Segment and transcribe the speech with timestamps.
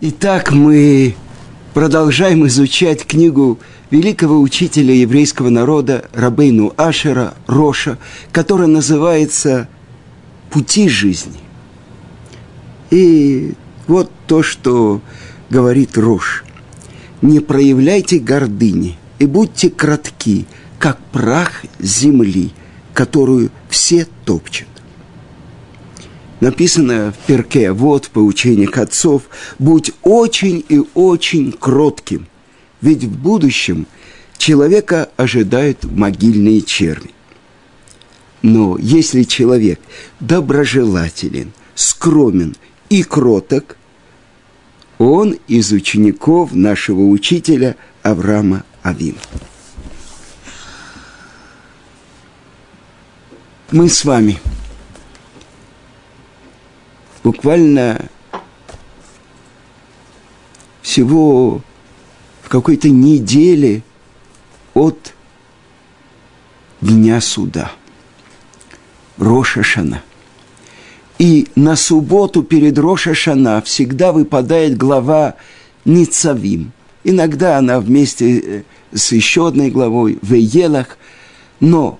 [0.00, 1.16] Итак, мы
[1.74, 3.58] продолжаем изучать книгу
[3.90, 7.98] великого учителя еврейского народа Рабейну Ашера Роша,
[8.30, 9.66] которая называется
[10.50, 11.40] «Пути жизни».
[12.92, 13.54] И
[13.88, 15.00] вот то, что
[15.50, 16.44] говорит Рош.
[17.20, 20.46] «Не проявляйте гордыни и будьте кратки,
[20.78, 22.52] как прах земли,
[22.94, 24.67] которую все топчут
[26.40, 29.22] написано в перке, вот в поучениях отцов,
[29.58, 32.26] будь очень и очень кротким,
[32.80, 33.86] ведь в будущем
[34.36, 37.10] человека ожидают могильные черви.
[38.42, 39.80] Но если человек
[40.20, 42.56] доброжелателен, скромен
[42.88, 43.76] и кроток,
[44.98, 49.18] он из учеников нашего учителя Авраама Авина.
[53.70, 54.38] Мы с вами–
[57.28, 58.08] буквально
[60.80, 61.60] всего
[62.40, 63.82] в какой-то неделе
[64.72, 65.12] от
[66.80, 67.72] Дня суда.
[69.18, 70.02] Рошашана.
[71.18, 75.34] И на субботу перед Рошашана всегда выпадает глава
[75.84, 76.72] Ницавим.
[77.04, 78.62] Иногда она вместе э,
[78.94, 80.96] с еще одной главой в Елах,
[81.60, 81.98] но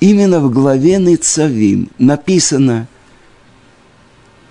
[0.00, 2.88] именно в главе Ницавим написано–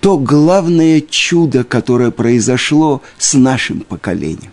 [0.04, 4.52] то главное чудо, которое произошло с нашим поколением.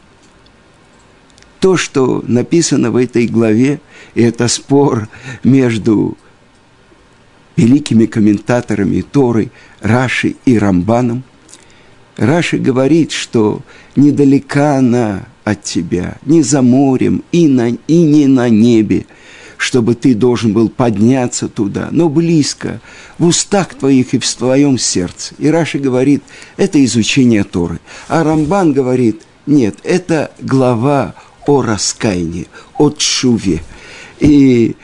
[1.58, 3.80] То, что написано в этой главе,
[4.14, 5.08] и это спор
[5.42, 6.16] между
[7.56, 11.24] великими комментаторами Торы Раши и Рамбаном.
[12.16, 13.60] Раши говорит, что
[13.96, 19.04] недалека она от тебя, не за морем и, на, и не на небе–
[19.60, 22.80] чтобы ты должен был подняться туда, но близко,
[23.18, 25.34] в устах твоих и в твоем сердце.
[25.36, 26.22] И Раши говорит,
[26.56, 27.78] это изучение Торы.
[28.08, 31.14] А Рамбан говорит, нет, это глава
[31.46, 33.62] о раскаянии, о чуве.
[34.18, 34.76] И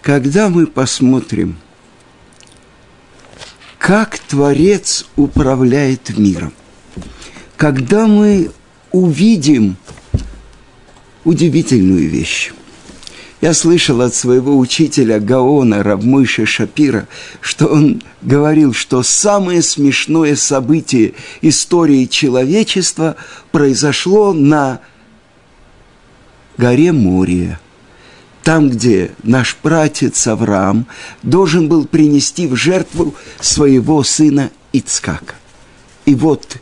[0.00, 1.58] когда мы посмотрим,
[3.76, 6.54] как Творец управляет миром,
[7.58, 8.50] когда мы
[8.92, 9.76] увидим
[11.24, 12.54] удивительную вещь,
[13.46, 17.06] я слышал от своего учителя Гаона Рабмыша Шапира,
[17.40, 23.14] что он говорил, что самое смешное событие истории человечества
[23.52, 24.80] произошло на
[26.58, 27.60] горе Мория,
[28.42, 30.88] там, где наш пратец Авраам
[31.22, 35.36] должен был принести в жертву своего сына Ицкака.
[36.04, 36.56] И вот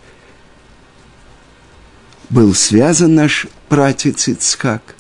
[2.29, 4.83] был связан наш пратец Ицкак–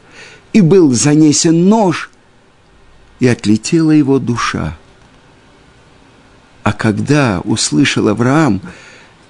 [0.55, 2.11] и был занесен нож,
[3.21, 4.79] и отлетела его душа.
[6.63, 8.63] А когда услышал Авраам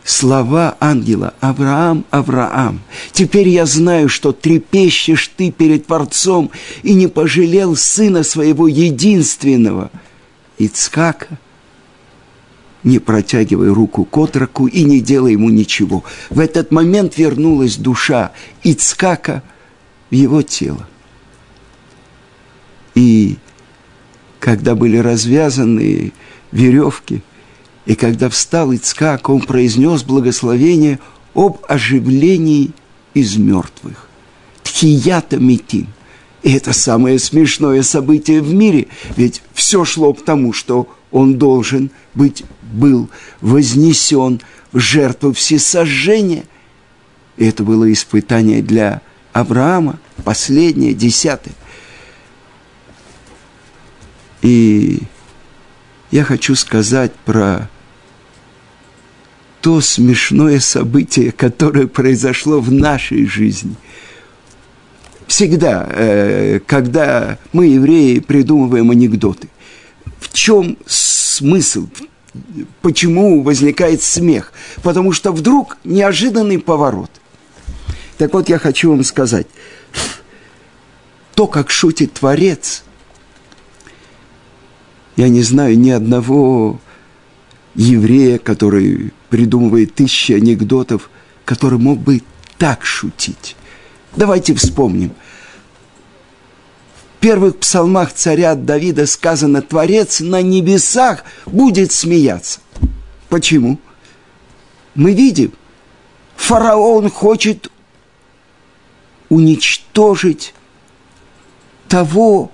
[0.05, 2.81] слова ангела «Авраам, Авраам,
[3.13, 6.51] теперь я знаю, что трепещешь ты перед Творцом
[6.83, 9.91] и не пожалел сына своего единственного,
[10.59, 11.39] Ицкака,
[12.85, 16.05] не протягивай руку к отроку и не делай ему ничего.
[16.29, 19.43] В этот момент вернулась душа Ицкака
[20.11, 20.87] в его тело.
[22.95, 23.37] И
[24.41, 26.13] когда были развязаны
[26.53, 27.23] веревки,
[27.87, 30.99] и когда встал Ицкак, он произнес благословение
[31.35, 32.71] об оживлении
[33.13, 34.09] из мертвых.
[34.63, 35.89] Тхията митим.
[36.43, 41.91] И это самое смешное событие в мире, ведь все шло к тому, что он должен
[42.15, 43.09] быть, был
[43.41, 44.41] вознесен
[44.73, 46.45] в жертву всесожжения.
[47.37, 49.01] И это было испытание для
[49.33, 51.55] Авраама, последнее, десятое.
[54.45, 54.99] И
[56.11, 57.71] я хочу сказать про
[59.63, 63.75] то смешное событие, которое произошло в нашей жизни.
[65.27, 69.49] Всегда, э, когда мы, евреи, придумываем анекдоты,
[70.21, 71.89] в чем смысл,
[72.83, 74.53] почему возникает смех?
[74.83, 77.11] Потому что вдруг неожиданный поворот.
[78.19, 79.47] Так вот, я хочу вам сказать,
[81.35, 82.85] то, как шутит Творец–
[85.17, 86.81] я не знаю ни одного
[87.75, 91.11] еврея, который придумывает тысячи анекдотов,
[91.45, 92.23] который мог бы
[92.59, 93.57] так шутить.
[94.17, 95.13] Давайте вспомним.
[97.17, 102.61] В первых псалмах царя Давида сказано, Творец на небесах будет смеяться.
[103.29, 103.79] Почему?
[104.95, 105.53] Мы видим,
[106.37, 107.71] фараон хочет
[109.29, 110.55] уничтожить
[111.89, 112.53] того,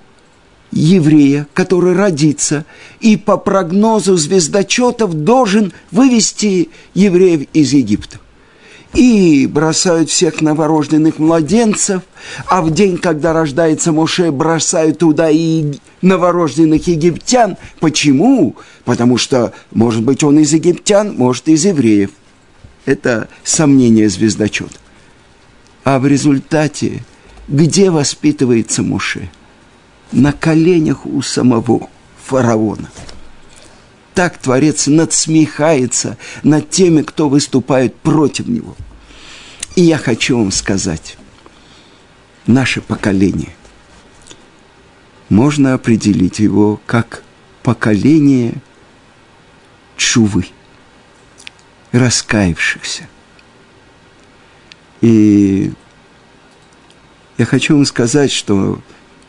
[0.71, 2.65] еврея, который родится,
[2.99, 8.19] и по прогнозу звездочетов должен вывести евреев из Египта.
[8.93, 12.01] и бросают всех новорожденных младенцев,
[12.47, 17.57] а в день, когда рождается Моше, бросают туда и новорожденных египтян.
[17.79, 18.55] Почему?
[18.83, 22.09] Потому что, может быть, он из египтян, может, из евреев.
[22.85, 24.71] Это сомнение звездочет.
[25.83, 27.03] А в результате,
[27.47, 29.29] где воспитывается Моше?
[30.11, 31.89] На коленях у самого
[32.25, 32.89] фараона–
[34.13, 38.75] так Творец надсмехается над теми, кто выступает против него.
[39.75, 41.17] И я хочу вам сказать,
[42.45, 43.55] наше поколение,
[45.29, 47.23] можно определить его как
[47.63, 48.55] поколение
[49.95, 50.47] чувы,
[51.93, 53.07] раскаявшихся.
[54.99, 55.71] И
[57.37, 58.81] я хочу вам сказать, что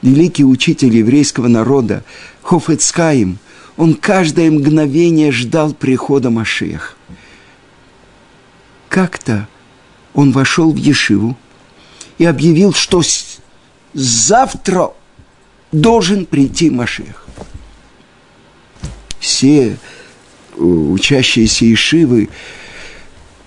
[0.02, 2.04] великий учитель еврейского народа
[2.42, 3.38] Хофецкаим–
[3.76, 6.96] он каждое мгновение ждал прихода Машех.
[8.88, 9.48] Как-то
[10.14, 11.36] он вошел в Ешиву
[12.18, 13.02] и объявил, что
[13.94, 14.92] завтра
[15.72, 17.26] должен прийти Машех.
[19.18, 19.76] Все э,
[20.56, 22.28] учащиеся Ешивы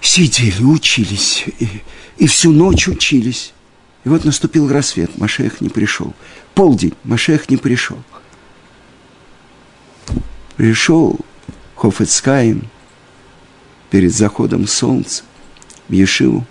[0.01, 1.67] сидели, учились, и,
[2.17, 3.53] и всю ночь учились.
[4.05, 6.13] И вот наступил рассвет, Машех не пришел.
[6.53, 8.01] Полдень, Машех не пришел–
[10.55, 11.19] пришел
[11.75, 12.67] Хофецкаим
[13.89, 15.23] перед заходом солнца
[15.87, 16.45] в Ешиву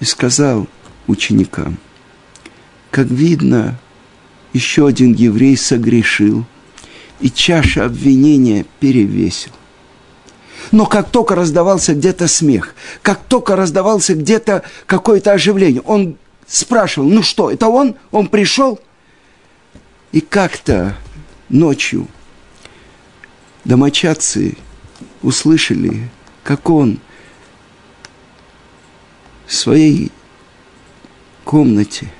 [0.00, 0.66] и сказал
[1.06, 1.78] ученикам,
[2.90, 3.78] как видно,
[4.52, 6.44] еще один еврей согрешил,
[7.20, 9.52] и чаша обвинения перевесил.
[10.70, 17.22] Но как только раздавался где-то смех, как только раздавался где-то какое-то оживление, он спрашивал, ну
[17.22, 17.96] что, это он?
[18.10, 18.78] Он пришел?
[20.12, 20.96] И как-то
[21.48, 22.06] ночью
[23.64, 24.56] домочадцы
[25.22, 26.08] услышали,
[26.44, 26.98] как он
[29.46, 30.12] в своей
[31.44, 32.12] комнате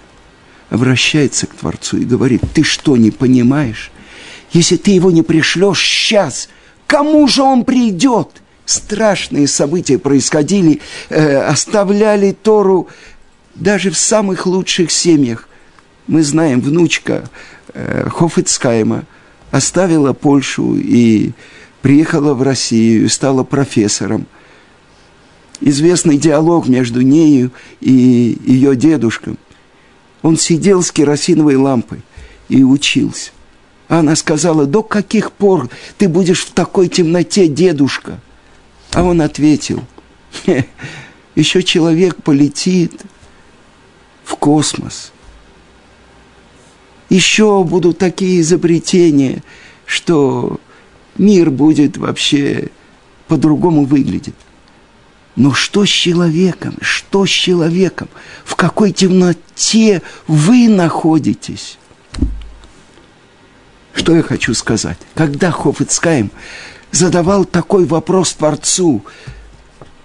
[0.70, 3.90] обращается к Творцу и говорит, ты что, не понимаешь?
[4.52, 6.48] Если ты его не пришлешь сейчас,
[6.90, 8.28] кому же он придет?
[8.66, 12.88] Страшные события происходили, э, оставляли Тору
[13.54, 15.48] даже в самых лучших семьях.
[16.06, 17.28] Мы знаем, внучка
[17.74, 19.04] э, Хофицкайма–
[19.50, 21.32] оставила Польшу и
[21.82, 24.26] приехала в Россию стала профессором.
[25.60, 27.50] Известный диалог между нею
[27.80, 29.36] и ее дедушкой.
[30.22, 32.02] Он сидел с керосиновой лампой
[32.48, 33.30] и учился.
[33.90, 38.18] Она сказала, до каких пор ты будешь в такой темноте, дедушка?
[38.92, 39.84] А он ответил,
[41.34, 43.02] еще человек полетит
[44.24, 45.12] в космос–
[47.10, 49.42] еще будут такие изобретения,
[49.84, 50.60] что
[51.18, 52.68] мир будет вообще
[53.26, 54.34] по-другому выглядеть.
[55.36, 56.76] Но что с человеком?
[56.80, 58.08] Что с человеком?
[58.44, 61.78] В какой темноте вы находитесь?
[63.94, 64.98] Что я хочу сказать?
[65.14, 66.30] Когда Хофицкайм
[66.92, 69.04] задавал такой вопрос Творцу,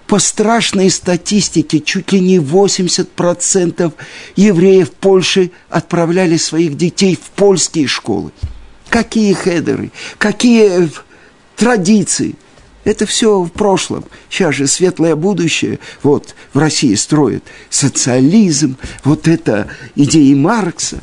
[0.06, 3.92] по страшной статистике, чуть ли не 80%
[4.36, 8.30] евреев Польши отправляли своих детей в польские школы.
[8.88, 10.88] Какие хедеры, какие
[11.56, 12.36] традиции.
[12.84, 14.04] Это все в прошлом.
[14.30, 15.80] Сейчас же светлое будущее.
[16.04, 21.00] Вот в России строят социализм, вот это идеи Маркса.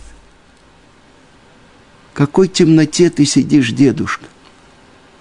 [2.14, 4.26] Какой темноте ты сидишь, дедушка?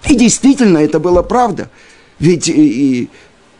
[0.07, 1.69] И действительно, это была правда.
[2.19, 2.53] Ведь и,
[3.01, 3.09] и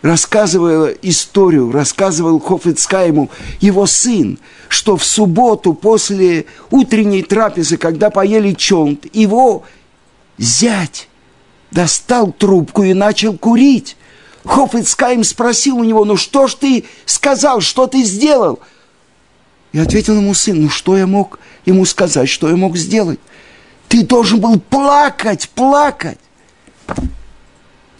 [0.01, 4.37] рассказывая историю, рассказывал Хофицкайму его сын,
[4.67, 9.63] что в субботу после утренней трапезы, когда поели чонт, его
[10.37, 11.07] зять
[11.71, 13.97] достал трубку и начал курить.
[14.45, 18.59] Хофицкайм спросил у него, ну что ж ты сказал, что ты сделал?
[19.71, 23.19] И ответил ему сын, ну что я мог ему сказать, что я мог сделать?
[23.87, 26.19] Ты должен был плакать, плакать.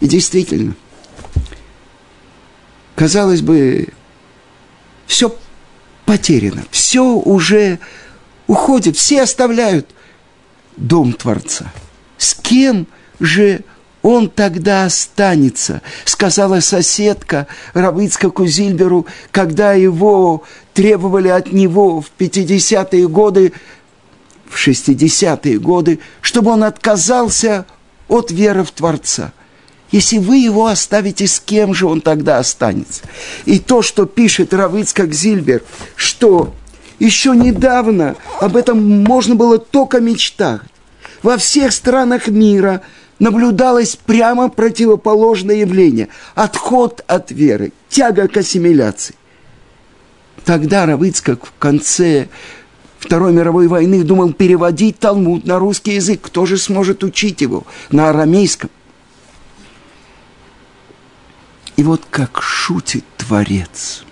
[0.00, 0.74] И действительно,
[2.94, 3.88] казалось бы,
[5.06, 5.34] все
[6.04, 7.78] потеряно, все уже
[8.46, 9.90] уходит, все оставляют
[10.76, 11.72] дом Творца.
[12.18, 12.86] С кем
[13.20, 13.64] же
[14.04, 20.42] он тогда останется, сказала соседка Равицка Кузильберу, когда его
[20.74, 23.54] требовали от него в 50-е годы,
[24.46, 27.64] в 60-е годы, чтобы он отказался
[28.06, 29.32] от веры в Творца–
[29.90, 33.02] если вы его оставите, с кем же он тогда останется?
[33.44, 35.62] И то, что пишет Равицкак Зильбер,
[35.94, 36.52] что
[36.98, 40.62] еще недавно об этом можно было только мечтать.
[41.22, 42.82] Во всех странах мира
[43.18, 49.14] наблюдалось прямо противоположное явление– отход от веры, тяга к ассимиляции.
[50.44, 52.28] Тогда Равыцкак в конце
[53.04, 56.22] Второй мировой войны думал переводить Талмуд на русский язык.
[56.22, 58.70] Кто же сможет учить его на арамейском?
[61.76, 64.04] И вот как шутит Творец.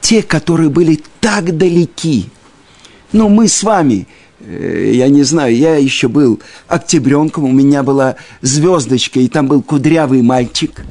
[0.00, 2.28] Те, которые были так далеки.
[3.12, 4.08] Но мы с вами,
[4.46, 10.22] я не знаю, я еще был октябренком, у меня была звездочка, и там был кудрявый
[10.22, 10.84] мальчик.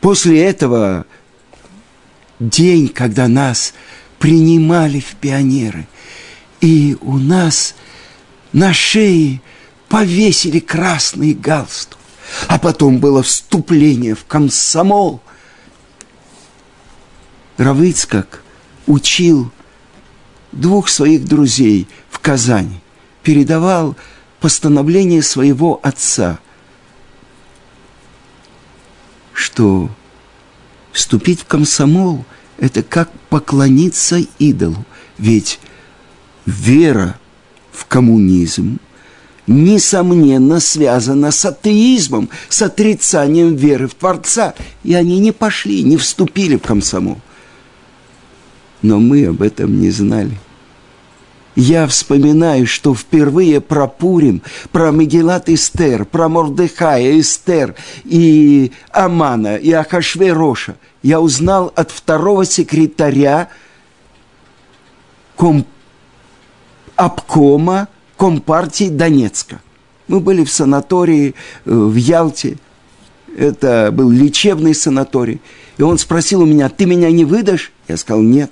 [0.00, 1.06] После этого
[2.38, 3.74] день, когда нас
[4.18, 5.88] принимали в пионеры.
[6.60, 7.74] И у нас
[8.52, 9.40] на шее
[9.88, 11.98] повесили красный галстук.
[12.46, 15.20] А потом было вступление в комсомол.
[17.56, 18.42] Равыцкак
[18.86, 19.50] учил
[20.52, 21.88] двух своих друзей
[22.20, 22.80] в Казани,
[23.22, 23.96] передавал
[24.40, 26.38] постановление своего отца,
[29.32, 29.88] что
[30.92, 32.26] вступить в комсомол–
[32.58, 34.84] это как поклониться идолу.
[35.16, 35.60] Ведь
[36.44, 37.18] вера
[37.72, 38.78] в коммунизм
[39.46, 44.54] несомненно связана с атеизмом, с отрицанием веры в Творца.
[44.84, 47.18] И они не пошли, не вступили в комсомол.
[48.82, 50.38] Но мы об этом не знали.
[51.56, 59.72] Я вспоминаю, что впервые про Пурим, про Мегилат Эстер, про Мордыхая, Эстер и Амана, и
[59.72, 63.48] Ахашвероша– я узнал от второго секретаря
[65.36, 65.64] ком...
[66.96, 69.62] обкома Компартии Донецка.
[70.06, 72.58] Мы были в санатории э, в Ялте.
[73.34, 75.40] Это был лечебный санаторий.
[75.78, 77.72] И он спросил у меня, ты меня не выдашь?
[77.88, 78.50] Я сказал, нет.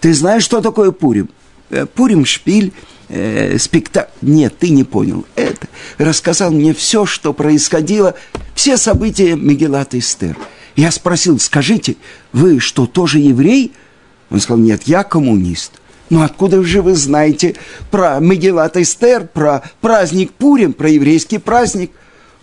[0.00, 1.30] Ты знаешь, что такое Пурим?
[1.70, 2.72] «Э, Пурим шпиль,
[3.08, 4.10] э, спектакль.
[4.22, 5.26] Нет, ты не понял.
[5.36, 5.66] Это
[5.98, 8.14] рассказал мне все, что происходило,
[8.54, 10.36] все события Мегелата Эстер.
[10.76, 11.96] Я спросил, скажите,
[12.32, 13.72] вы что, тоже еврей?
[14.30, 15.80] Он сказал, нет, я коммунист.
[16.10, 17.54] Ну откуда же вы знаете
[17.90, 21.92] про Мегелат Эстер, про праздник Пурим, про еврейский праздник?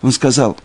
[0.02, 0.58] Он сказал,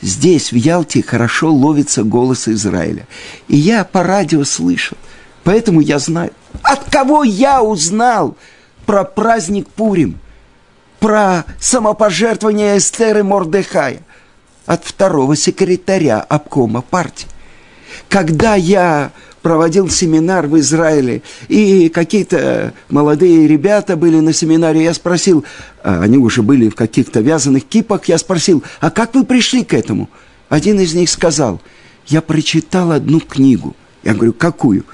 [0.00, 3.06] здесь, в Ялте, хорошо ловится голос Израиля.
[3.48, 4.96] И я по радио слышал,
[5.44, 6.32] поэтому я знаю.
[6.62, 8.36] От кого я узнал
[8.86, 10.18] про праздник Пурим?
[11.00, 14.00] Про самопожертвование Эстеры Мордехая–
[14.66, 17.28] от второго секретаря обкома партии.
[18.08, 25.44] Когда я проводил семинар в Израиле, и какие-то молодые ребята были на семинаре, я спросил,
[25.82, 29.74] а они уже были в каких-то вязаных кипах, я спросил, а как вы пришли к
[29.74, 30.08] этому?
[30.48, 31.60] Один из них сказал,
[32.06, 33.76] я прочитал одну книгу.
[34.02, 34.84] Я говорю, какую?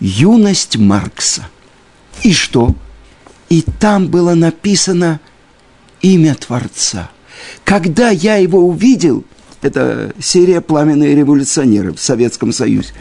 [0.00, 1.48] «Юность Маркса».
[2.22, 2.74] И что?
[3.48, 5.20] И там было написано
[6.00, 7.10] имя Творца.
[7.64, 9.24] Когда я его увидел,
[9.62, 12.92] это серия «Пламенные революционеры» в Советском Союзе.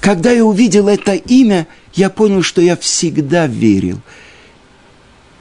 [0.00, 4.00] Когда я увидел это имя, я понял, что я всегда верил.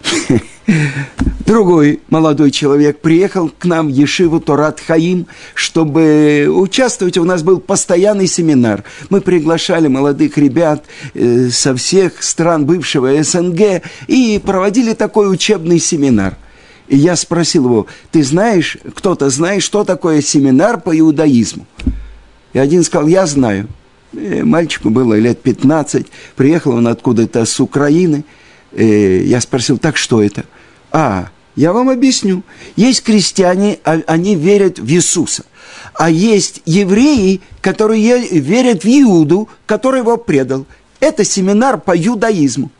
[1.45, 7.17] Другой молодой человек приехал к нам в Ешиву Торат Хаим, чтобы участвовать.
[7.17, 8.83] У нас был постоянный семинар.
[9.09, 16.37] Мы приглашали молодых ребят э, со всех стран бывшего СНГ и проводили такой учебный семинар–
[16.91, 21.65] и я спросил его, ты знаешь, кто-то знает, что такое семинар по иудаизму?
[22.51, 23.69] И один сказал, я знаю.
[24.11, 28.25] И мальчику было лет 15, приехал он откуда-то с Украины.
[28.73, 30.43] И я спросил, так что это?
[30.91, 32.43] А, я вам объясню.
[32.75, 35.43] Есть крестьяне, а, они верят в Иисуса.
[35.93, 40.65] А есть евреи, которые верят в Иуду, который его предал.
[40.99, 42.71] Это семинар по иудаизму.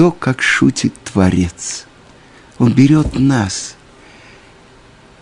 [0.00, 1.84] то, как шутит Творец.
[2.58, 3.74] Он берет нас,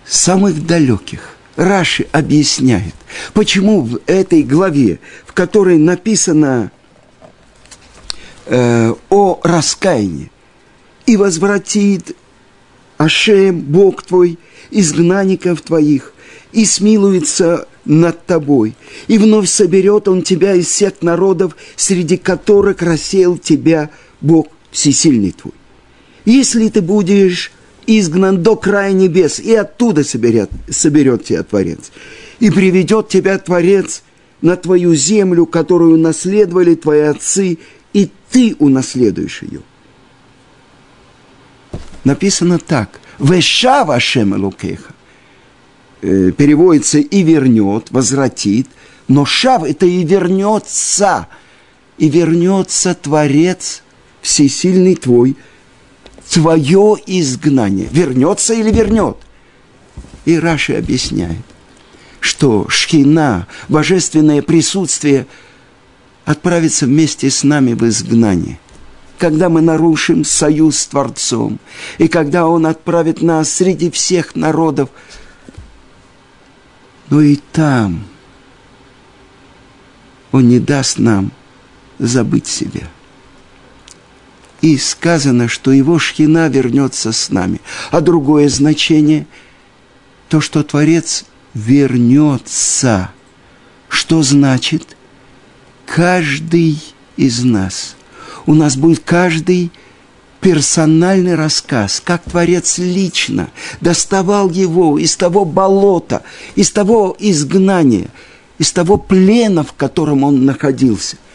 [0.07, 1.37] самых далеких.
[1.57, 2.95] Раши объясняет,
[3.35, 6.71] почему в этой главе, в которой написано
[8.49, 10.31] э, о раскаянии,
[11.07, 12.17] и возвратит
[12.97, 14.39] Ашем, Бог твой,
[14.71, 16.13] изгнанников твоих,
[16.53, 18.75] и смилуется над тобой,
[19.07, 23.91] и вновь соберет он тебя из всех народов, среди которых рассеял тебя
[24.21, 25.55] Бог всесильный твой.
[26.25, 27.53] Если ты будешь
[27.87, 31.91] изгнан до края небес, и оттуда соберет, соберет тебя Творец,
[32.41, 34.03] и приведет тебя Творец
[34.43, 37.59] на твою землю, которую наследовали твои отцы,
[37.99, 39.61] и ты унаследуешь ее.
[42.05, 43.01] Написано так.
[43.19, 44.95] Веша вашем лукеха.
[46.01, 48.69] Э, переводится и вернет, возвратит.
[49.09, 51.27] Но шав это и вернется.
[51.99, 53.83] И вернется Творец–
[54.23, 55.37] всесильный твой,
[56.31, 57.89] твое изгнание.
[57.91, 59.17] Вернется или вернет?
[60.25, 61.45] И Раши объясняет,
[62.21, 65.27] что шхина, божественное присутствие,
[66.29, 68.59] отправится вместе с нами в изгнание–
[69.19, 71.59] когда мы нарушим союз с Творцом,
[71.99, 74.91] и когда Он отправит нас среди всех народов.
[77.11, 78.05] Но и там
[80.31, 81.33] Он не даст нам
[81.99, 82.89] забыть себя.
[84.61, 87.61] И сказано, что его шхина вернется с нами.
[87.91, 89.27] А другое значение–
[90.29, 93.11] то, что Творец вернется.
[93.89, 94.98] Что значит?
[95.95, 96.79] Каждый
[97.17, 97.97] из нас.
[98.47, 99.73] У нас будет каждый
[100.41, 106.23] персональный рассказ, как Творец лично доставал его из того болота,
[106.55, 108.09] из того изгнания,
[108.59, 111.17] из того плена, в котором он находился–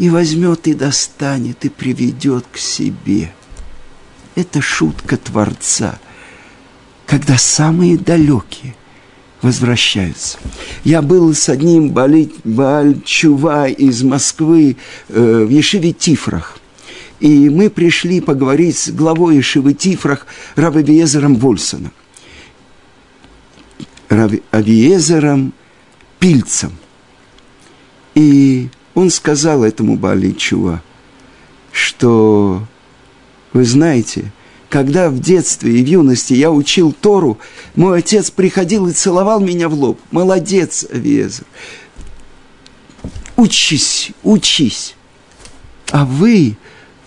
[0.00, 3.30] и возьмет и достанет, и приведет к себе.
[4.34, 5.98] Это шутка Творца,
[7.04, 8.74] когда самые далекие
[9.42, 10.38] возвращаются.
[10.84, 14.76] Я был с одним Бальчува из Москвы
[15.08, 16.58] э, в Ешиве Тифрах.
[17.20, 21.92] И мы пришли поговорить с главой Ешивы Тифрах Равиезером Вольсоном.
[24.08, 25.52] Равиезером
[26.18, 26.72] Пильцем.
[28.14, 30.34] И он сказал этому Бали
[31.72, 32.62] что,
[33.52, 34.32] вы знаете,
[34.70, 37.38] когда в детстве и в юности я учил Тору,
[37.74, 40.00] мой отец приходил и целовал меня в лоб.
[40.10, 41.44] Молодец, Авиезер.
[43.36, 44.94] Учись, учись.
[45.90, 46.56] А вы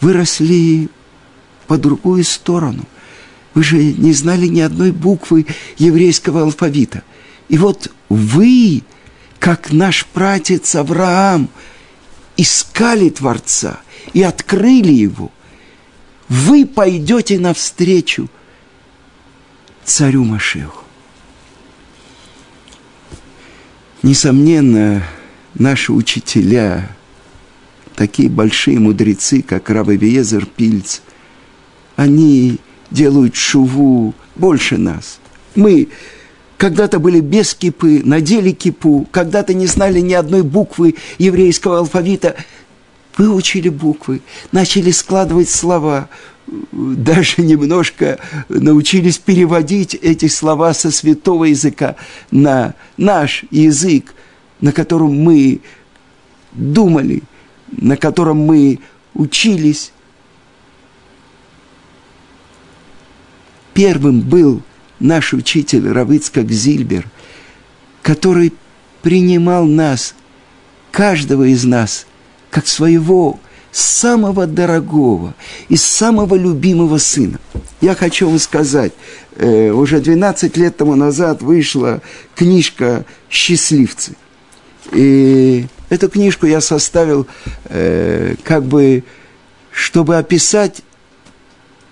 [0.02, 0.90] выросли
[1.66, 2.84] по другую сторону.
[3.56, 7.02] Вы же не знали ни одной буквы еврейского алфавита.
[7.50, 8.84] И вот вы,
[9.40, 11.50] как наш пратец Авраам–
[12.38, 13.80] искали Творца
[14.14, 15.32] и открыли его,
[16.30, 18.30] вы пойдете навстречу
[19.84, 20.84] царю Машеху.
[24.02, 25.04] Несомненно,
[25.54, 26.90] наши учителя,
[27.96, 31.02] такие большие мудрецы, как Рабы Виезер Пильц,
[31.96, 32.58] они
[32.92, 35.20] делают шуву больше нас.
[35.56, 35.90] Мы
[36.58, 42.36] когда-то были без кипы, надели кипу, когда-то не знали ни одной буквы еврейского алфавита,
[43.18, 44.22] выучили буквы,
[44.52, 46.10] начали складывать слова,
[46.72, 51.96] даже немножко научились переводить эти слова со святого языка
[52.32, 54.14] на наш язык,
[54.62, 55.62] на котором мы
[56.52, 57.24] думали,
[57.72, 58.80] на котором мы
[59.14, 59.92] учились.
[63.74, 64.62] Первым был–
[65.04, 67.06] наш учитель Равыцкак Зильбер,
[68.02, 68.54] который
[69.02, 70.16] принимал нас,
[70.92, 72.08] каждого из нас,
[72.54, 73.40] как своего
[73.72, 75.34] самого дорогого
[75.70, 77.40] и самого любимого сына.
[77.82, 78.94] Я хочу вам сказать,
[79.38, 82.02] э, уже 12 лет тому назад вышла
[82.36, 84.16] книжка «Счастливцы».
[84.92, 87.26] И эту книжку я составил
[87.66, 89.04] э, как бы,
[89.72, 90.84] чтобы описать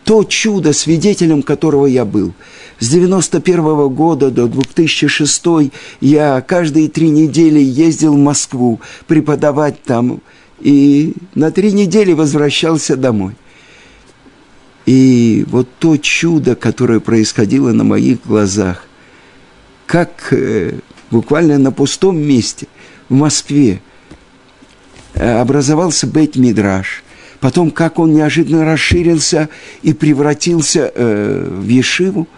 [0.04, 2.34] то чудо, свидетелем которого я был–
[2.82, 5.71] с 91 года до 2006
[6.02, 10.19] я каждые три недели ездил в Москву преподавать там,
[10.62, 13.36] и на три недели возвращался домой.
[14.86, 18.84] И вот то чудо, которое происходило на моих глазах,
[19.86, 20.80] как э,
[21.12, 22.67] буквально на пустом месте
[23.10, 23.82] в Москве
[25.13, 27.04] э, образовался Бейт-Мидраш,
[27.39, 29.50] потом как он неожиданно расширился
[29.82, 32.28] и превратился э, в Ешиву–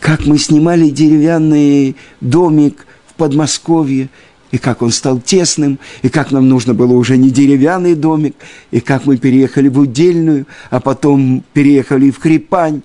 [0.00, 4.08] как мы снимали деревянный домик в Подмосковье,
[4.50, 8.34] и как он стал тесным, и как нам нужно было уже не деревянный домик,
[8.70, 12.82] и как мы переехали в Удельную, а потом переехали в Хрипань.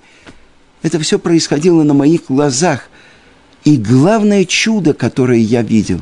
[0.84, 2.89] Это все происходило на моих глазах.
[3.63, 6.01] И главное чудо, которое я видел,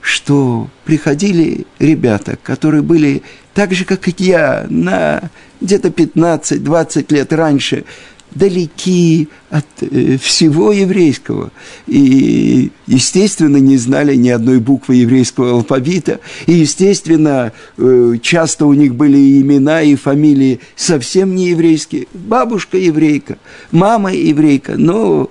[0.00, 3.22] что приходили ребята, которые были
[3.54, 7.84] так же, как и я, на где-то 15-20 лет раньше–
[8.36, 11.50] далеки от э, всего еврейского.
[11.86, 16.20] И, естественно, не знали ни одной буквы еврейского алфавита.
[16.46, 22.06] И, естественно, э, часто у них были имена и фамилии совсем не еврейские.
[22.12, 23.38] Бабушка еврейка,
[23.70, 25.30] мама еврейка, но...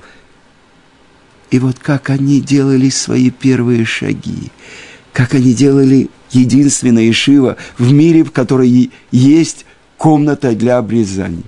[1.52, 4.52] И вот как они делали свои первые шаги,
[5.14, 9.66] как они делали единственное Ишива в мире, в которой есть
[9.98, 11.44] комната для обрезания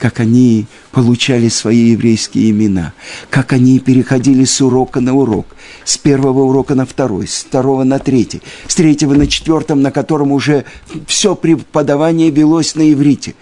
[0.00, 2.94] как они получали свои еврейские имена,
[3.28, 5.46] как они переходили с урока на урок,
[5.84, 10.32] с первого урока на второй, с второго на третий, с третьего на четвертом, на котором
[10.32, 10.64] уже
[11.06, 13.34] все преподавание велось на иврите.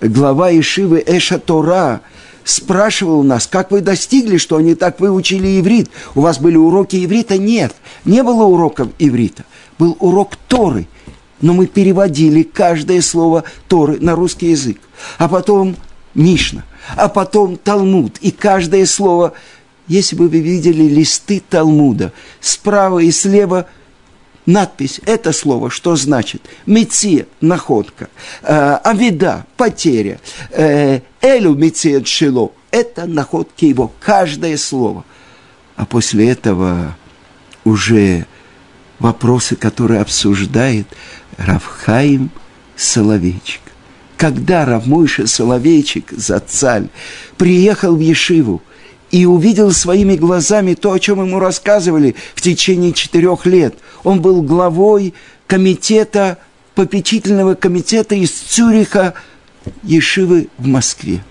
[0.00, 2.00] Глава Ишивы Эша Тора
[2.42, 5.90] спрашивал нас, как вы достигли, что они так выучили иврит?
[6.14, 7.36] У вас были уроки иврита?
[7.36, 7.74] Нет,
[8.06, 9.44] не было уроков иврита.
[9.78, 10.88] Был урок Торы,
[11.42, 14.78] но мы переводили каждое слово Торы на русский язык.
[15.18, 15.76] А потом
[16.14, 16.64] Мишна,
[16.96, 18.18] а потом Талмуд.
[18.18, 19.34] И каждое слово,
[19.86, 23.66] если бы вы видели листы Талмуда, справа и слева
[24.46, 26.42] надпись, это слово, что значит?
[26.66, 28.08] Меция– находка,
[28.42, 35.04] э, авида– потеря, э, элю меция шило– это находки его, каждое слово.
[35.76, 36.96] А после этого
[37.64, 38.26] уже
[38.98, 40.86] вопросы, которые обсуждает
[41.36, 42.30] Равхаим
[42.76, 43.60] Соловейчик
[44.18, 46.88] когда Равмойша Соловейчик, Зацаль,
[47.38, 48.60] приехал в Ешиву
[49.12, 53.76] и увидел своими глазами то, о чем ему рассказывали в течение четырех лет.
[54.02, 55.14] Он был главой
[55.46, 56.38] комитета,
[56.74, 59.14] попечительного комитета из Цюриха
[59.84, 61.22] Ешивы в Москве.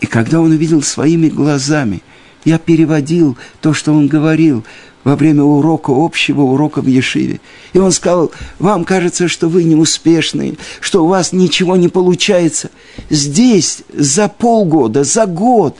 [0.00, 2.02] И когда он увидел своими глазами,
[2.44, 4.62] я переводил то, что он говорил,
[5.04, 7.40] во время урока, общего урока в Ешиве.
[7.72, 12.70] И он сказал, вам кажется, что вы неуспешные, что у вас ничего не получается.
[13.10, 15.76] Здесь за полгода, за год,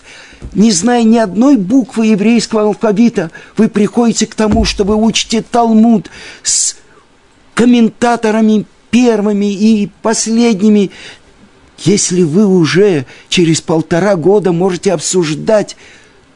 [0.54, 6.10] не зная ни одной буквы еврейского алфавита, вы приходите к тому, что вы учите Талмуд
[6.42, 6.76] с
[7.54, 10.90] комментаторами первыми и последними.
[11.78, 15.76] Если вы уже через полтора года можете обсуждать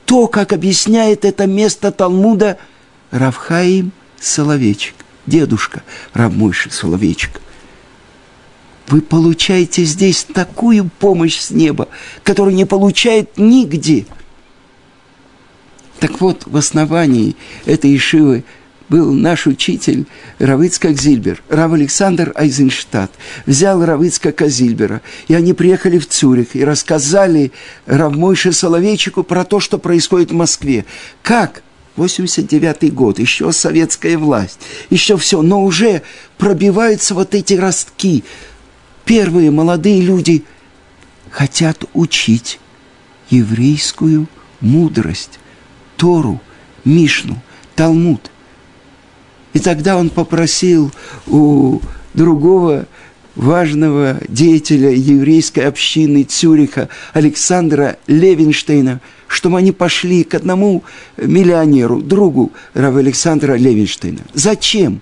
[0.05, 2.59] то, как объясняет это место Талмуда–
[3.11, 4.95] Равхаим Соловейчик,
[5.27, 7.40] дедушка Равмойши Соловейчик.
[8.88, 11.88] Вы получаете здесь такую помощь с неба,
[12.23, 14.07] которую не получает нигде.
[15.99, 18.45] Так вот, в основании этой Ишивы
[18.88, 20.07] был наш учитель
[20.38, 23.11] Равыцкак Зильбер, Рав Александр Айзенштадт,
[23.45, 27.51] взял Равыцкака Зильбера, и они приехали в Цюрих и рассказали
[27.87, 30.85] Равмойше Соловейчику про то, что происходит в Москве.
[31.23, 31.62] Как
[31.96, 36.02] 89 год, еще советская власть, еще все, но уже
[36.38, 38.24] пробиваются вот эти ростки.
[39.04, 40.44] Первые молодые люди
[41.30, 42.61] хотят учить
[43.30, 44.28] еврейскую
[44.61, 45.38] мудрость,
[45.96, 46.40] Тору,
[46.85, 47.40] Мишну,
[47.74, 48.30] Талмуд.
[49.52, 50.92] И тогда он попросил
[51.26, 51.80] у
[52.14, 52.87] другого
[53.35, 60.84] важного деятеля еврейской общины Цюриха Александра Левинштейна, чтобы они пошли к одному
[61.16, 64.20] миллионеру, другу Рава Александра Левинштейна.
[64.34, 65.00] Зачем?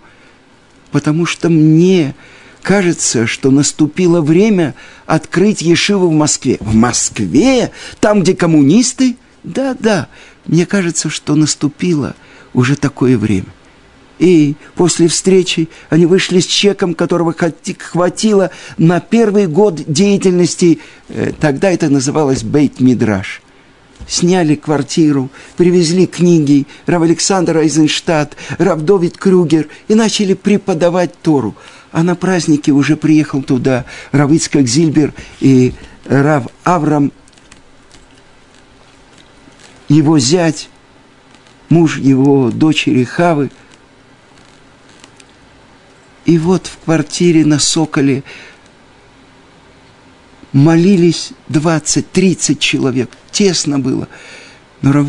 [0.90, 2.14] Потому что мне
[2.62, 4.74] кажется, что наступило время
[5.06, 6.56] открыть Ешиву в Москве.
[6.60, 7.70] В Москве?
[8.00, 9.16] Там, где коммунисты?
[9.42, 10.08] Да, да.
[10.46, 12.14] Мне кажется, что наступило
[12.54, 13.46] уже такое время.
[14.18, 17.34] И после встречи они вышли с чеком, которого
[17.78, 23.42] хватило на первый год деятельности, э, тогда это называлось Бейт-Мидраш.
[24.06, 31.54] Сняли квартиру, привезли книги Рав Александр Айзенштадт, Рав Довид Крюгер и начали преподавать Тору.
[31.92, 35.72] А на празднике уже приехал туда Рав Ицкак Зильбер и
[36.06, 37.12] Рав Аврам,
[39.88, 40.68] его зять,
[41.68, 43.50] муж его дочери Хавы–
[46.24, 48.22] и вот в квартире на Соколе
[50.54, 53.10] молились 20-30 человек.
[53.30, 54.08] Тесно было.
[54.80, 55.08] Но Рав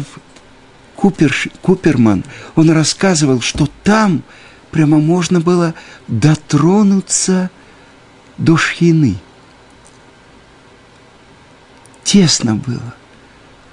[0.97, 4.23] Купер, Куперман, он рассказывал, что там
[4.71, 5.73] прямо можно было
[6.09, 7.49] дотронуться
[8.37, 9.15] до шхины.
[12.03, 12.93] Тесно было.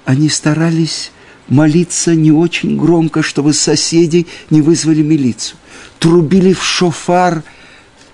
[0.05, 1.11] Они старались
[1.49, 5.57] молиться не очень громко, чтобы соседи не вызвали милицию
[6.03, 7.43] трубили в шофар,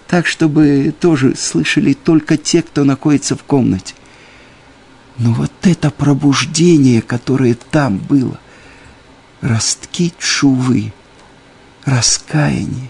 [0.09, 3.93] так, чтобы тоже слышали только те, кто находится в комнате.
[5.17, 8.39] Но вот это пробуждение, которое там было,
[9.41, 10.91] ростки чувы,
[11.85, 12.89] раскаяние.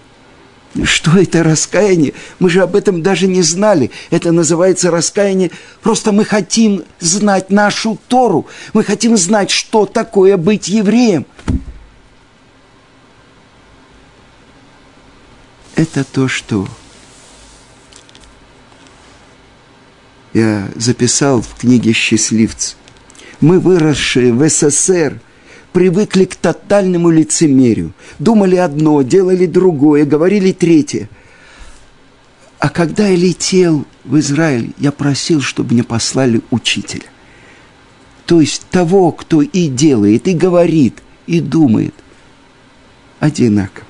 [0.84, 2.14] Что это раскаяние?
[2.38, 3.90] Мы же об этом даже не знали.
[4.10, 5.50] Это называется раскаяние.
[5.82, 8.46] Просто мы хотим знать нашу Тору.
[8.72, 11.26] Мы хотим знать, что такое быть евреем.
[15.80, 16.68] это то, что
[20.32, 22.76] я записал в книге «Счастливцы».
[23.40, 25.20] Мы, выросшие в СССР,
[25.72, 27.92] привыкли к тотальному лицемерию.
[28.18, 31.08] Думали одно, делали другое, говорили третье.
[32.58, 37.06] А когда я летел в Израиль, я просил, чтобы мне послали учителя.
[38.26, 41.94] То есть того, кто и делает, и говорит, и думает
[43.18, 43.86] одинаково.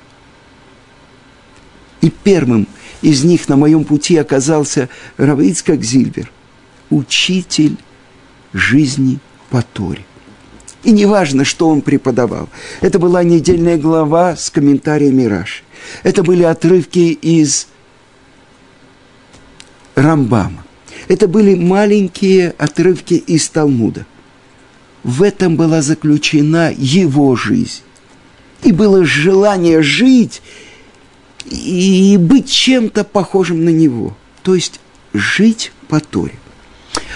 [2.00, 2.66] И первым
[3.02, 6.30] из них на моем пути оказался Равицкак Зильбер,
[6.90, 7.76] учитель
[8.52, 9.18] жизни
[9.50, 10.04] по Торе.
[10.82, 12.48] И неважно, что он преподавал.
[12.80, 15.62] Это была недельная глава с комментариями Раши.
[16.02, 17.68] Это были отрывки из
[19.94, 20.64] Рамбама.
[21.08, 24.06] Это были маленькие отрывки из Талмуда.
[25.02, 27.82] В этом была заключена его жизнь.
[28.62, 30.42] И было желание жить
[31.46, 34.16] и быть чем-то похожим на него.
[34.42, 34.81] То есть
[35.12, 36.35] жить по Торе.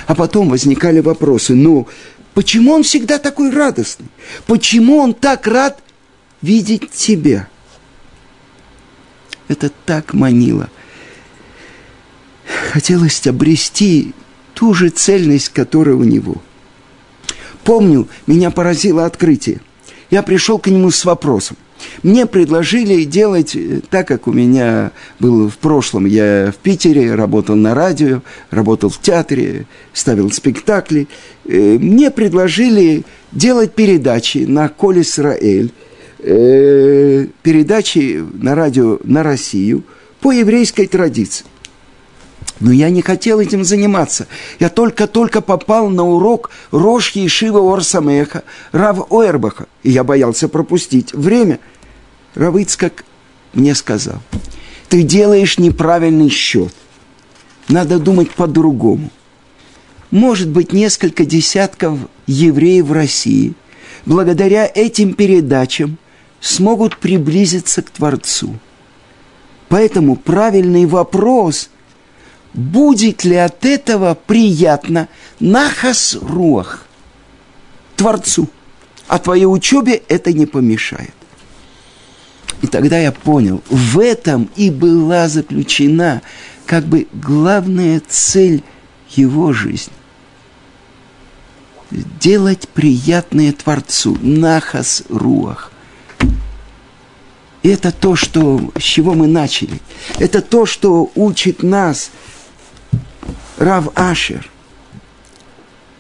[0.07, 1.89] А потом возникали вопросы, ну,
[2.35, 4.09] почему он всегда такой радостный?
[4.47, 5.81] Почему он так рад
[6.43, 7.49] видеть тебя?
[9.49, 10.69] Это так манило.
[12.73, 14.15] Хотелось обрести
[14.55, 16.43] ту же цельность, которая у него.
[17.63, 19.61] Помню, меня поразило открытие.
[20.11, 21.57] Я пришел к нему с вопросом.
[22.03, 26.07] Мне предложили делать э, так, как у меня было в прошлом.
[26.07, 31.09] Я в Питере работал на радио, работал в театре, ставил спектакли.
[31.47, 35.73] Э, мне предложили делать передачи на Коль Исраэль,
[36.19, 39.85] э, передачи на радио на Россию
[40.21, 41.47] по еврейской традиции.
[42.61, 44.27] Но я не хотел этим заниматься.
[44.61, 51.59] Я только-только попал на урок Рош Ешива Орсамеха, Рав Ойрбаха, и я боялся пропустить время–
[52.35, 53.05] Равыцкак
[53.53, 54.21] мне сказал,
[54.89, 56.75] ты делаешь неправильный счет.
[57.69, 59.11] Надо думать по-другому.
[60.11, 63.55] Может быть, несколько десятков евреев в России
[64.07, 65.99] благодаря этим передачам
[66.41, 68.59] смогут приблизиться к Творцу.
[69.69, 71.71] Поэтому правильный вопрос,
[72.53, 75.09] будет ли от этого приятно
[75.41, 76.87] нахас руах
[77.97, 78.49] Творцу.
[79.07, 81.15] А твоей учебе это не помешает.
[82.63, 86.23] И тогда я понял, в этом и была заключена
[86.67, 88.63] как бы главная цель
[89.11, 89.93] его жизни.
[91.91, 95.71] Делать приятное Творцу, нахас руах.
[97.63, 99.81] Это то, что, с чего мы начали.
[100.19, 102.11] Это то, что учит нас
[103.59, 104.51] Рав Ашер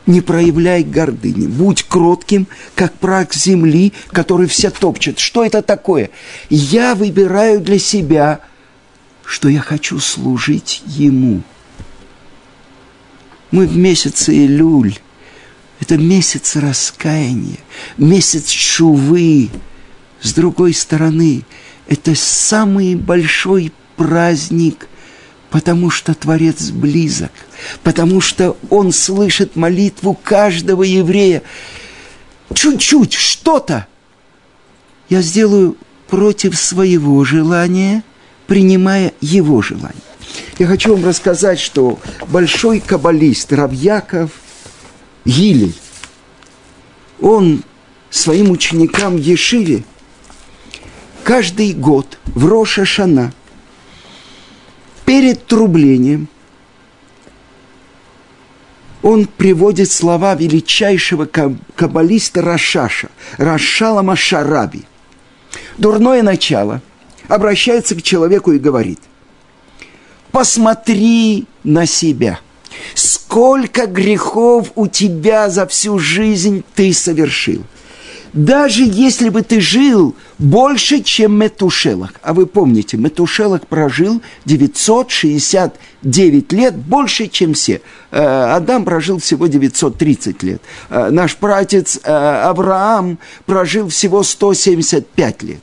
[0.06, 5.18] не проявляй гордыни, будь кротким, как прах земли, который все топчет.
[5.18, 6.10] Что это такое?
[6.50, 8.40] Я выбираю для себя,
[9.24, 11.42] что я хочу служить Ему.
[13.50, 14.98] Мы в месяце Илюль.
[15.80, 17.58] Это месяц раскаяния,
[17.98, 19.50] месяц шувы.
[20.20, 21.44] С другой стороны,
[21.88, 24.88] это самый большой праздник–
[25.54, 27.30] потому что Творец близок,
[27.84, 31.44] потому что Он слышит молитву каждого еврея.
[32.52, 33.86] Чуть-чуть, что-то
[35.08, 35.76] я сделаю
[36.08, 38.02] против своего желания,
[38.48, 39.94] принимая его желание.
[40.58, 44.32] Я хочу вам рассказать, что большой каббалист Равьяков
[45.24, 45.76] Гилель,
[47.20, 47.62] он
[48.10, 49.84] своим ученикам Ешиве
[51.22, 53.32] каждый год в Роша Шана–
[55.04, 56.28] перед трублением
[59.02, 64.84] он приводит слова величайшего каббалиста Рашаша, Рашала Машараби.
[65.76, 66.80] Дурное начало
[67.28, 69.00] обращается к человеку и говорит,
[70.32, 72.40] посмотри на себя,
[72.94, 77.64] сколько грехов у тебя за всю жизнь ты совершил–
[78.34, 82.14] даже если бы ты жил больше, чем Метушелах.
[82.22, 87.80] А вы помните, Метушелах прожил 969 лет, больше, чем все.
[88.10, 90.60] Э, Адам прожил всего 930 лет.
[90.90, 95.60] Э, наш пратец э, Авраам прожил всего 175 лет.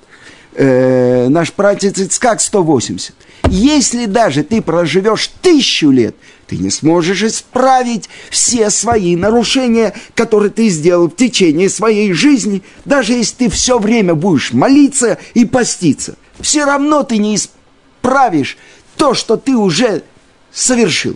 [0.53, 3.15] Наш пратец Ицкак 180.
[3.47, 6.13] Если даже ты проживешь тысячу лет,
[6.52, 13.14] ты не сможешь исправить все свои нарушения, которые ты сделал в течение своей жизни, даже
[13.14, 16.18] если ты все время будешь молиться и поститься.
[16.42, 18.58] Все равно ты не исправишь
[18.98, 20.04] то, что ты уже
[20.52, 21.16] совершил.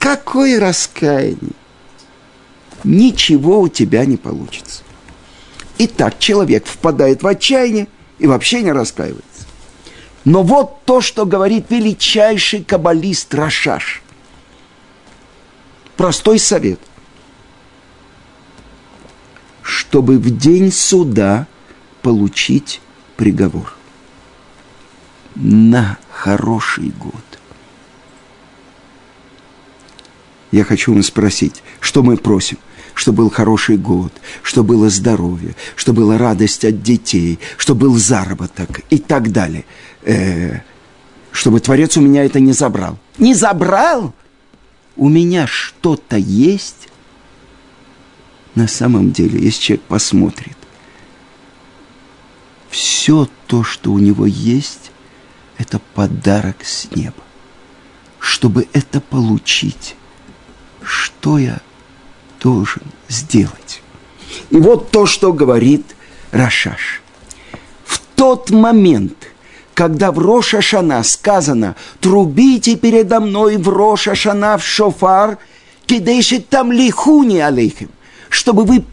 [0.00, 1.52] Какое раскаяние!
[2.82, 4.82] Ничего у тебя не получится.
[5.78, 7.86] Итак, человек впадает в отчаяние
[8.18, 9.29] и вообще не раскаивается.
[10.24, 14.02] Но вот то, что говорит величайший каббалист Рашаш.
[15.96, 16.80] Простой совет.
[19.62, 21.46] Чтобы в день суда
[22.02, 22.80] получить
[23.16, 23.74] приговор.
[25.36, 27.14] на хороший год.
[30.50, 32.58] Я хочу вам спросить, что мы просим?
[32.94, 38.80] Что был хороший год, что было здоровье, что была радость от детей, что был заработок
[38.90, 39.64] и так далее.
[40.02, 40.60] Э,
[41.32, 42.98] чтобы Творец у меня это не забрал.
[43.18, 44.14] Не забрал?
[44.96, 46.88] У меня что-то есть?
[48.54, 50.56] На самом деле, если человек посмотрит,
[52.68, 54.90] все то, что у него есть,
[55.58, 57.22] это подарок с неба.
[58.18, 59.96] Чтобы это получить,
[60.82, 61.60] что я
[62.40, 63.82] должен сделать?
[64.50, 65.84] И вот то, что говорит
[66.30, 67.02] Рашаш.
[67.84, 69.16] В тот момент,
[69.74, 75.38] когда в Роша Шана сказано «Трубите передо мной в Роша Шана в шофар,
[75.86, 77.90] кидейшит там лихуни алейхим»,
[78.28, 78.84] чтобы вы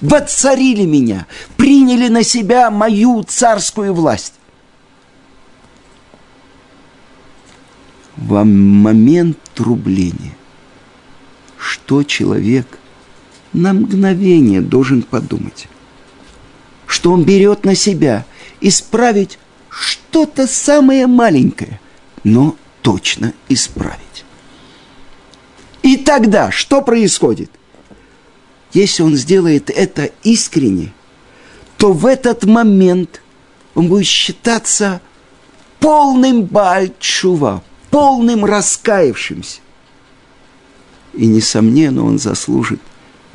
[0.00, 4.34] воцарили меня, приняли на себя мою царскую власть.
[8.16, 10.36] В момент трубления,
[11.58, 12.78] что человек
[13.52, 15.68] на мгновение должен подумать,
[16.86, 18.26] что он берет на себя?
[18.60, 19.38] Исправить
[19.72, 21.80] что-то самое маленькое,
[22.24, 24.24] но точно исправить.
[25.82, 27.50] И тогда что происходит?
[28.72, 30.92] Если он сделает это искренне,
[31.78, 33.22] то в этот момент
[33.74, 35.00] он будет считаться
[35.80, 39.60] полным бальчува, полным раскаявшимся.
[41.14, 42.80] И, несомненно, он заслужит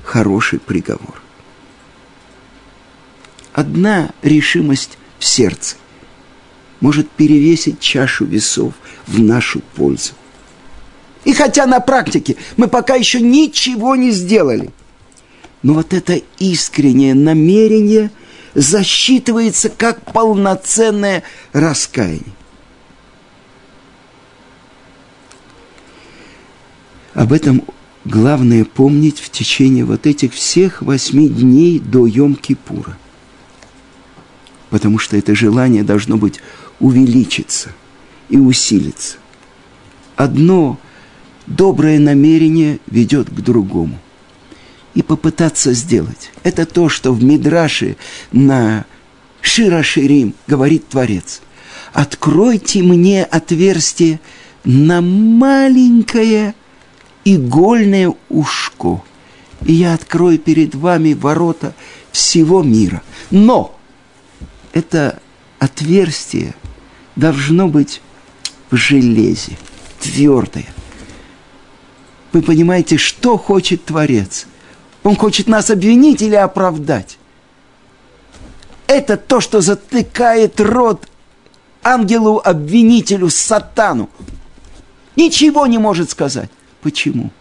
[0.03, 1.21] хороший приговор.
[3.53, 5.75] Одна решимость в сердце
[6.79, 8.73] может перевесить чашу весов
[9.07, 10.13] в нашу пользу.
[11.25, 14.71] И хотя на практике мы пока еще ничего не сделали–
[15.63, 18.11] но вот это искреннее намерение
[18.53, 22.23] засчитывается как полноценное раскаяние.
[27.13, 27.63] Об этом
[28.05, 32.93] главное помнить в течение вот этих всех восьми дней до Йом-Кипура.
[34.69, 36.39] Потому что это желание должно быть
[36.79, 37.71] увеличиться
[38.29, 39.17] и усилиться.
[40.15, 40.79] Одно
[41.45, 43.99] доброе намерение ведет к другому
[44.93, 46.31] и попытаться сделать.
[46.43, 47.97] Это то, что в Мидраше
[48.31, 48.85] на
[49.41, 51.41] Широширим говорит Творец.
[51.93, 54.19] Откройте мне отверстие
[54.63, 56.53] на маленькое
[57.23, 59.01] игольное ушко,
[59.65, 61.73] и я открою перед вами ворота
[62.11, 63.01] всего мира.
[63.31, 63.77] Но
[64.73, 65.19] это
[65.59, 66.55] отверстие
[67.17, 68.01] должно быть
[68.71, 69.57] в железе,
[69.99, 70.65] твердое.
[72.31, 74.47] Вы понимаете, что хочет Творец–
[75.07, 77.17] он хочет нас обвинить или оправдать.
[78.87, 81.07] Это то, что затыкает рот
[81.81, 84.09] ангелу-обвинителю, сатану.
[85.15, 86.49] Ничего не может сказать.
[86.81, 87.31] Почему?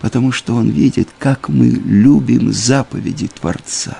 [0.00, 3.98] Потому что он видит, как мы любим заповеди Творца.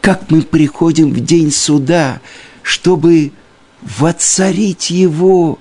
[0.00, 2.20] Как мы приходим в день суда,
[2.62, 3.32] чтобы
[3.82, 5.58] воцарить его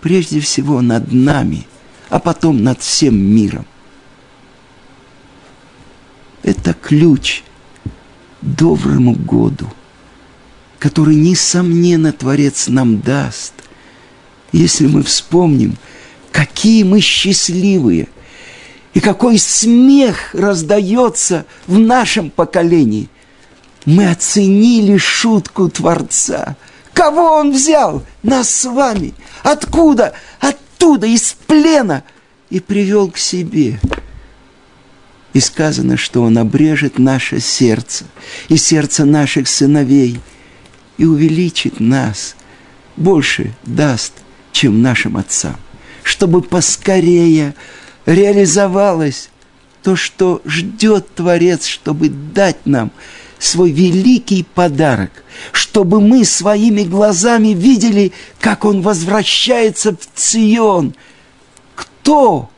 [0.00, 1.66] прежде всего над нами,
[2.08, 3.66] а потом над всем миром
[6.46, 7.42] это ключ
[8.40, 9.68] доброму году,
[10.78, 13.52] который, несомненно, Творец нам даст,
[14.52, 15.76] если мы вспомним,
[16.30, 18.06] какие мы счастливые,
[18.94, 23.08] и какой смех раздается в нашем поколении.
[23.86, 26.56] Мы оценили шутку Творца.
[26.92, 28.04] Кого Он взял?
[28.22, 29.14] Нас с вами.
[29.42, 30.12] Откуда?
[30.40, 32.04] Оттуда, из плена.
[32.50, 33.80] И привел к себе–
[35.36, 38.06] и сказано, что Он обрежет наше сердце
[38.48, 40.18] и сердце наших сыновей
[40.96, 42.36] и увеличит нас,
[42.96, 44.14] больше даст,
[44.50, 45.56] чем нашим отцам,
[46.02, 47.54] чтобы поскорее
[48.06, 49.28] реализовалось
[49.82, 52.90] то, что ждет Творец, чтобы дать нам
[53.38, 60.94] свой великий подарок, чтобы мы своими глазами видели, как Он возвращается в Цион.
[61.74, 62.50] Кто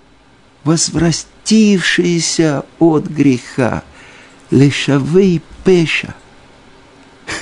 [0.65, 1.39] возвращается?
[1.49, 3.83] очистившиеся от греха,
[4.51, 6.15] лешавей пеша.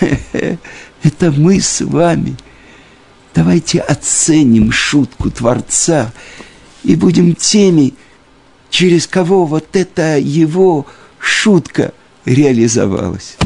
[0.33, 2.37] Это мы с вами.
[3.35, 6.13] Давайте оценим шутку Творца
[6.85, 7.94] и будем теми,
[8.71, 10.87] через кого вот эта его
[11.19, 11.92] шутка
[12.27, 13.37] реализовалась.